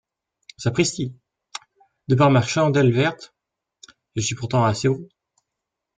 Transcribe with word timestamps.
Sapristi, 0.57 1.13
de 2.07 2.15
par 2.15 2.31
ma 2.31 2.41
chandelle 2.41 2.91
verte, 2.91 3.35
je 4.15 4.21
suis 4.21 4.33
pourtant 4.33 4.65
assez 4.65 4.87
gros. 4.87 5.07